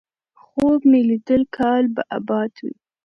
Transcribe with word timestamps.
خوب 0.43 0.79
مې 0.89 1.01
ليدلی 1.09 1.47
کال 1.57 1.83
به 1.95 2.03
اباد 2.17 2.51
وي، 2.63 2.73